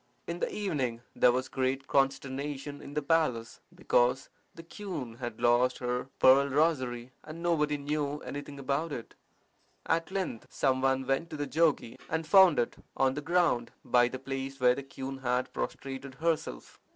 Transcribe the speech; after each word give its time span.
In 0.25 0.39
the 0.39 0.51
evening 0.51 1.03
there 1.15 1.31
was 1.31 1.47
great 1.47 1.85
consternation 1.85 2.81
in 2.81 2.95
the 2.95 3.03
palace, 3.03 3.59
because 3.75 4.29
the 4.55 4.63
queen 4.63 5.17
had 5.17 5.39
lost 5.39 5.77
her 5.77 6.09
pearl 6.17 6.47
rosary, 6.49 7.11
and 7.23 7.43
nobody 7.43 7.77
knew 7.77 8.17
anything 8.21 8.57
about 8.57 8.91
it. 8.91 9.13
At 9.85 10.09
length 10.09 10.47
some 10.49 10.81
one 10.81 11.05
went 11.05 11.29
to 11.29 11.37
the 11.37 11.45
jogi, 11.45 11.99
and 12.09 12.25
found 12.25 12.57
it 12.57 12.77
on 12.97 13.13
the 13.13 13.21
ground 13.21 13.73
by 13.85 14.07
the 14.07 14.17
place 14.17 14.59
where 14.59 14.73
the 14.73 14.81
queen 14.81 15.19
had 15.19 15.53
prostrated 15.53 16.15
herself. 16.15 16.79